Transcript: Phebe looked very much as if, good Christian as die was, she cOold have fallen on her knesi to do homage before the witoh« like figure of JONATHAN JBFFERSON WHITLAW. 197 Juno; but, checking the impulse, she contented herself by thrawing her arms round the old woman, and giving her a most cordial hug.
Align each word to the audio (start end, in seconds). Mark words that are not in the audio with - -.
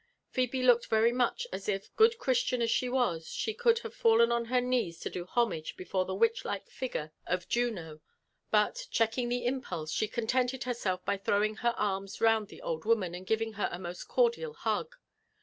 Phebe 0.31 0.63
looked 0.63 0.87
very 0.87 1.11
much 1.11 1.45
as 1.53 1.69
if, 1.69 1.95
good 1.95 2.17
Christian 2.17 2.59
as 2.63 2.73
die 2.79 2.89
was, 2.89 3.27
she 3.27 3.53
cOold 3.53 3.81
have 3.81 3.93
fallen 3.93 4.31
on 4.31 4.45
her 4.45 4.59
knesi 4.59 4.99
to 5.03 5.11
do 5.11 5.25
homage 5.25 5.77
before 5.77 6.05
the 6.05 6.15
witoh« 6.15 6.43
like 6.43 6.67
figure 6.67 7.11
of 7.27 7.47
JONATHAN 7.47 7.71
JBFFERSON 7.71 7.75
WHITLAW. 7.75 7.91
197 7.93 7.99
Juno; 8.01 8.01
but, 8.49 8.87
checking 8.89 9.29
the 9.29 9.45
impulse, 9.45 9.91
she 9.91 10.07
contented 10.07 10.63
herself 10.63 11.05
by 11.05 11.17
thrawing 11.17 11.57
her 11.57 11.75
arms 11.77 12.19
round 12.19 12.47
the 12.47 12.63
old 12.63 12.83
woman, 12.83 13.13
and 13.13 13.27
giving 13.27 13.53
her 13.53 13.69
a 13.71 13.77
most 13.77 14.05
cordial 14.07 14.53
hug. 14.53 14.95